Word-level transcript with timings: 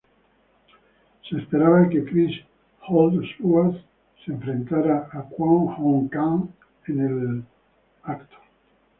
Se 1.29 1.37
esperaba 1.37 1.87
que 1.87 2.03
Chris 2.03 2.35
Holdsworth 2.89 3.83
se 4.25 4.31
enfrentara 4.31 5.07
a 5.13 5.29
Kyung-ho 5.29 6.09
Kang 6.11 6.47
en 6.87 6.99
el 7.01 7.11
evento. 8.07 8.35